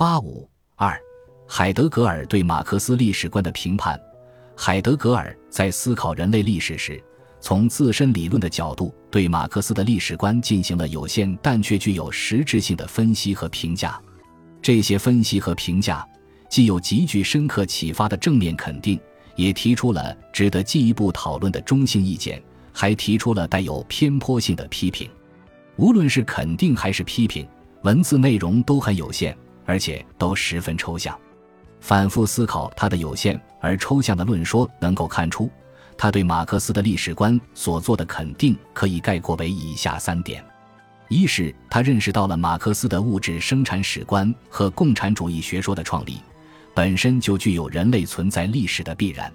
[0.00, 0.98] 八五二，
[1.46, 4.00] 海德格尔对马克思历史观的评判。
[4.56, 6.98] 海德格尔在思考人类历史时，
[7.38, 14.00] 从自身理论的角度对马克思的历史观进行了有限但却具有实质性的分析和评价。
[14.62, 16.02] 这些分析和评价
[16.48, 18.98] 既有极具深刻启发的正面肯定，
[19.36, 22.42] 也提出了值得进一步讨论的中性意见，
[22.72, 25.10] 还提出了带有偏颇性的批评。
[25.76, 27.46] 无论是肯定还是批评，
[27.82, 29.36] 文字内容都很有限。
[29.70, 31.16] 而且都十分抽象，
[31.80, 35.48] 反复思考他的有限而抽象的论说，能够看出
[35.96, 40.44] 他对马克思的历史观所做的肯定可以概括为以下三点：
[41.08, 46.18] 一是他认识到了马克思的物质生产史观和共产主义学说的创立
[46.74, 49.32] 本身就具有人类存在历史的必然，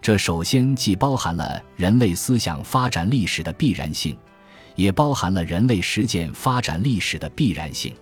[0.00, 4.16] 这首先既包含了人类思想发展历史的必然性，
[4.76, 7.92] 也包含了人类实践发展历史的必然性。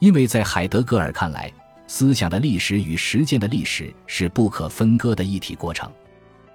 [0.00, 1.52] 因为在海德格尔看来，
[1.86, 5.90] 思想的历史与实践的历史是不可分割的一体过程。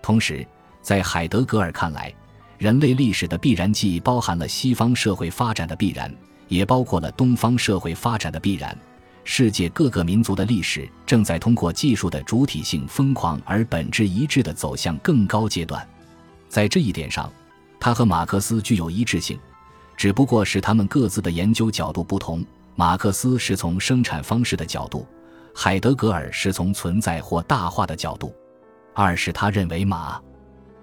[0.02, 0.46] 同时，
[0.82, 2.12] 在海德格尔看来，
[2.58, 6.14] 人类历史的必然既包含了西方社会发展的必然，
[6.48, 8.76] 也包括了东方社会发展的必然。
[9.24, 15.88] 世界各个民族的历史正在通过技术的主体性疯狂而本质一致地走向更高阶段。
[16.50, 17.32] 在这一点上，
[17.80, 19.38] 他和马克思具有一致性，
[19.96, 22.44] 只不过是他们各自的研究角度不同。
[22.78, 25.08] 马克思是从生产方式的角度，
[25.54, 28.36] 海德格尔是从存在或大化的角度。
[28.94, 30.22] 二是他认为马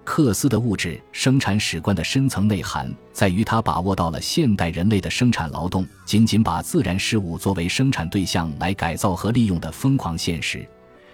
[0.03, 10.67] 克思的物质生产史观的深层内涵在于他把握到了现代人类的生产劳动仅仅把自然事物作为生产对象来改造和利用的疯狂现实。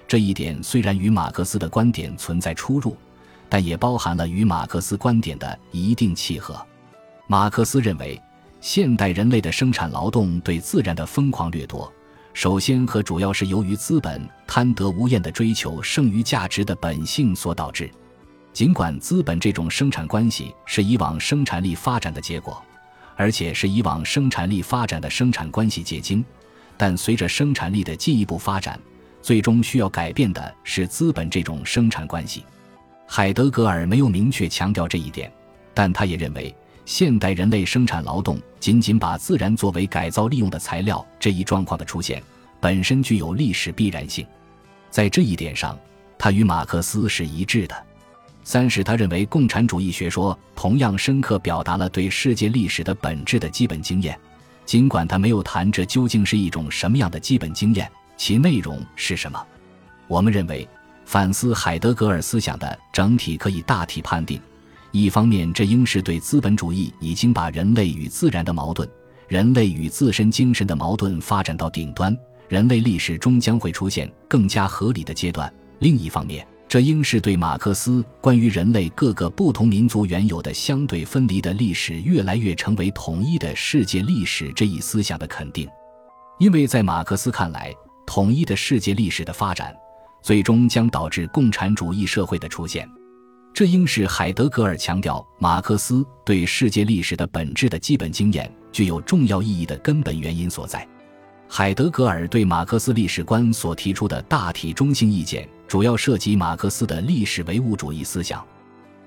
[0.07, 2.95] 这一点虽然与马克思的观点存在出入，
[3.49, 6.65] 但也包含了与马克思观点的一定契合。
[7.27, 8.17] 马克思认为。
[8.61, 11.91] 现代人类的生产劳动对自然的疯狂掠夺，
[12.33, 17.89] 首先和主要是由于资本贪得无厌的追求剩余价值的本性所导致。
[18.51, 22.61] 尽管资本这种生产关系是以往生产力发展的结果，
[23.15, 26.25] 而且是以往生产力发展的生产关系结晶，
[26.75, 28.77] 但随着生产力的进一步发展，
[29.21, 32.43] 最终需要改变的是资本这种生产关系。
[33.07, 35.31] 海德格尔没有明确强调这一点，
[35.73, 36.53] 但他也认为。
[36.89, 42.19] 现代人类生产劳动仅仅把自然作为改造利用的材料，这一状况的出现
[42.59, 44.25] 本身具有历史必然性，
[44.89, 45.77] 在这一点上，
[46.17, 47.85] 他与马克思是一致的。
[48.43, 54.19] 三是他认为共产主义学说同样深刻表达了对世界历史的本质的基本经验，
[54.65, 59.39] 尽管他没有谈这究竟是一种什么样的基本经验，其内容是什么。
[60.07, 60.67] 我们认为，
[61.05, 64.41] 反思海德格尔思想的整体可以大体判定。
[64.91, 68.89] 一方面，这应是对资本主义已经把人类与自然的矛盾、
[69.27, 72.15] 人类与自身精神的矛盾发展到顶端，
[72.47, 75.47] 人类历史终将会出现更加合理的阶段；
[75.79, 85.69] 另一方面，这应是对马克思关于人类各个不同民族原有的相对分离的历史越来越成为统一的世界历史这一思想的肯定。
[86.39, 87.73] 因为在马克思看来，
[88.07, 89.75] 统一的世界历史的发展，
[90.23, 92.89] 最终将导致共产主义社会的出现。
[93.53, 100.87] 这应是海德格尔强调马克思对世界历史的本质的基本经验具有重要意义的根本原因所在。
[101.47, 108.45] 海德格尔对马克思历史观所提出的大体中性意见，主要涉及马克思的历史唯物主义思想。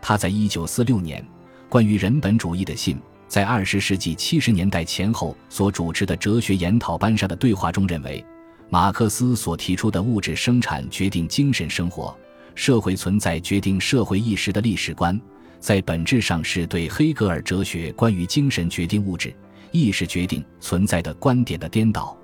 [0.01, 1.25] 他在一九四六年
[1.69, 8.23] 关于人本主义的信，在二十世纪七十年代前后所主持的哲学研讨班上的对话中认为，
[8.69, 12.15] 马克思所提出的物质生产决定精神生活。
[12.55, 15.21] 社会存在决定社会意识的历史观，
[15.59, 19.35] 在本质上是对黑格尔哲学关于精神决定物质、
[19.71, 22.17] 意识决定存在的观点的颠倒。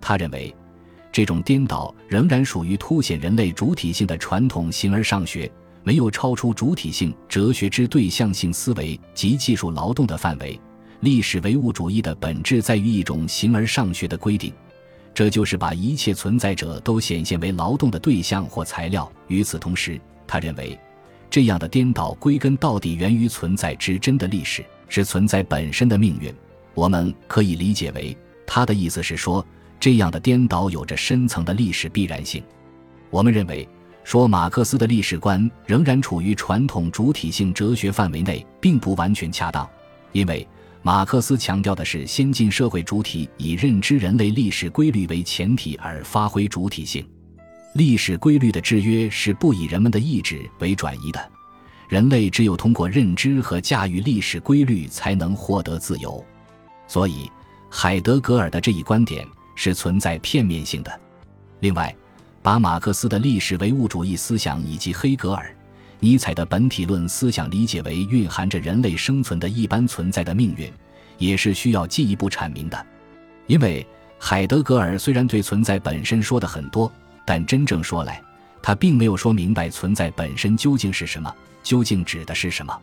[0.00, 0.54] 他认为，
[1.10, 5.50] 这种颠倒仍然属于凸显人类主体性的传统形而上学，
[5.82, 10.58] 没有超出主体性哲学之对象性思维及技术劳动的范围。
[11.00, 14.52] 历史唯物主义的本质在于一种形而上学的规定。
[15.14, 19.10] 这就是把一切存在者都显现为劳动的对象或材料。
[19.28, 20.76] 与此同时，他认为，
[21.30, 26.34] 这样的颠倒归根到底源于存在之真的历史，是存在本身的命运。
[26.74, 29.46] 我们可以理解为，他的意思是说，
[29.78, 32.42] 这样的颠倒有着深层的历史必然性。
[33.10, 33.68] 我们认为，
[34.02, 39.68] 说马克思的历史观仍然处于传统主体性哲学范围内，并不完全恰当，
[40.10, 40.44] 因为。
[40.86, 47.02] 马克思强调的是，先进社会主体以认知人类历史规律为前提而发挥主体性。
[47.72, 51.32] 历史规律的制约是不以人们的意志为转移的。
[51.88, 56.22] 人类只有通过认知和驾驭历史规律，才能获得自由。
[56.86, 57.30] 所以，
[57.70, 61.00] 海德格尔的这一观点是存在片面性的。
[61.60, 61.96] 另外，
[62.42, 65.53] 把马克思的历史唯物主义思想以及黑格尔、
[66.04, 70.70] 尼采的本体论思想理解为蕴含着人类生存的一般存在的命运，
[71.16, 72.86] 也是需要进一步阐明的。
[73.46, 73.86] 因为
[74.18, 76.92] 海德格尔虽然对存在本身说的很多，
[77.24, 78.22] 但真正说来，
[78.62, 82.78] 他并没有说明白存在本身究竟是什么，究竟指的是什么。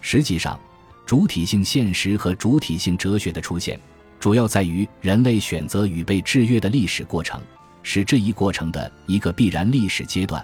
[0.00, 0.58] 实际上，
[1.04, 3.78] 主体性现实和主体性哲学的出现，
[4.18, 7.38] 主要在于人类选择与被制约的历史过程，
[7.82, 10.42] 是这一过程的一个必然历史阶段，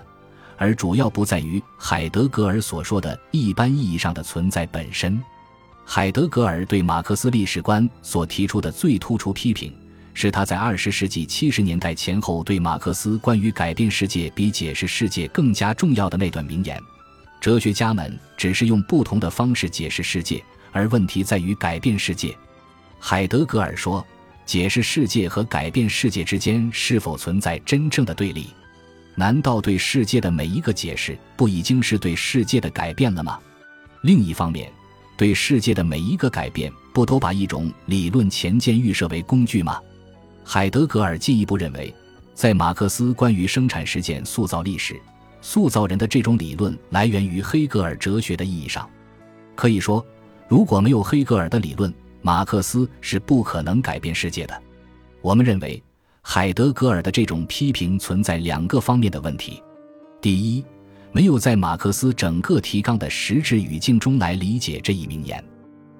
[0.60, 5.18] 而主要不在于海德格尔所说的一般意义上的存在本身。
[5.86, 9.74] 海德格尔对马克思历史观所提出的最突出批评，
[10.12, 16.78] 是他在二十世纪七十年代前后对马克思关于改变世界比解释世界更加重要的那段名言。
[17.40, 22.36] 哲学家们只是用不同的方式解释世界，而问题在于改变世界。
[22.98, 24.06] 海德格尔说
[24.44, 28.48] ：“解释世界和改变世界之间是否存在真正的对立？
[29.20, 33.38] 难道对世界的每一个解释不已经是对世界的改变了吗？
[34.00, 34.72] 另一方面，
[35.14, 39.78] 对世界的每一个改变不都把一种理论前见预设为工具吗？”
[40.42, 41.94] 海德格尔进一步认为，
[42.34, 44.98] 在马克思关于生产实践塑造历史。
[45.42, 48.88] 塑造人的这种理论来源于黑格尔哲学的意义上，
[49.54, 50.02] 可以说，
[50.48, 54.62] 如果没有黑格尔的理论，马克思是不可能改变世界的。
[55.20, 55.82] 我们认为，
[56.32, 59.60] 海德格尔的这种批评存在两个方面的问题：
[60.20, 60.64] 第一，
[61.10, 65.44] 没有在马克思整个提纲的实质语境中来理解这一名言。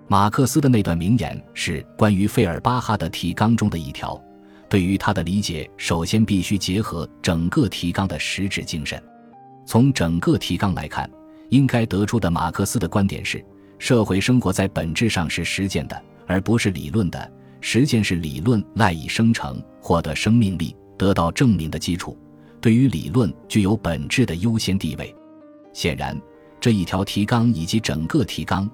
[0.06, 4.22] 马克思的那段名言是关于费尔巴哈的提纲中的一条，
[4.68, 9.02] 对于他的理解，首先必须结合整个提纲的实质精神。
[9.66, 11.10] 从整个提纲来看，
[11.48, 13.44] 应该得出的马克思的观点是：
[13.80, 17.32] 社会生活在本质上是实践的，而不是理论的。
[17.60, 22.16] 实践是理论赖以生成、获得生命力、得到证明的基础，
[22.60, 25.14] 对于理论具有本质的优先地位。
[25.72, 26.20] 显然，
[26.60, 28.70] 这一条提纲以及整个提纲，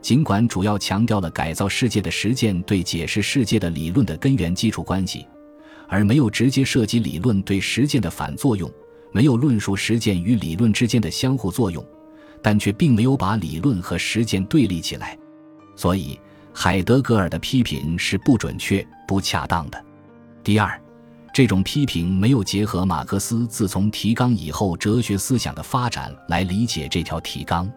[0.00, 5.26] 尽管主要强调了改造世界的实践对解释世界的理论的根源基础关系，
[5.88, 8.70] 而没有直接涉及理论对实践的反作用。
[9.12, 11.82] 没有论述实践与理论之间的相互作用，
[12.42, 15.18] 但却并没有把理论和实践对立起来，
[15.74, 16.20] 所以
[16.52, 19.82] 海德格尔的批评是不准确、不恰当的。
[20.46, 20.80] 第二，
[21.34, 27.68] 这种批评没有结合马克思自从提纲以后哲学思想的发展来理解这条提纲。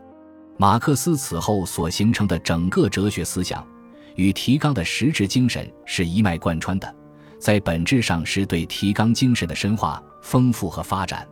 [0.55, 3.65] 马克思此后所形成的整个哲学思想，
[4.13, 6.95] 与提纲的实质精神是一脉贯穿的，
[7.39, 9.99] 在本质上是对提纲精神的深化。
[10.21, 11.27] 丰富和发展，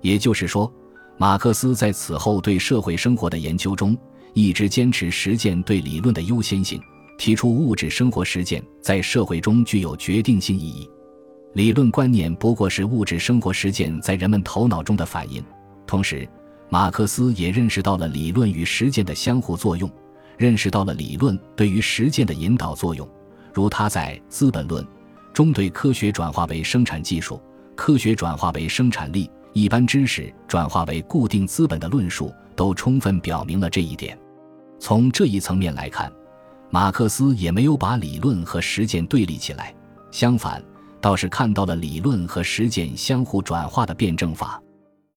[0.00, 0.72] 也就是说，
[1.18, 3.94] 马克思在此后对社会生活的研究中，
[4.32, 6.80] 一直坚持实践对理论的优先性，
[7.20, 10.88] 提出物质生活实践在社会中具有决定性意义。
[11.52, 15.44] 理论观念不过是物质生活实践在人们头脑中的反应。
[15.86, 16.26] 同时，
[16.70, 19.90] 马克思也认识到了理论与实践的相互作用，
[20.38, 23.06] 认识到了理论对于实践的引导作用，
[23.52, 24.82] 如他在《资本论》
[25.34, 27.38] 中对科学转化为生产技术。
[27.76, 34.18] 科学转化为生产力，一般知识转化为固定资本的论述，都充分表明了这一点。
[34.78, 36.10] 从这一层面来看，
[36.70, 39.74] 马克思也没有把理论和实践对立起来，
[40.12, 40.62] 相反，
[41.00, 44.62] 倒是看到了理论和实践相互转化的辩证法。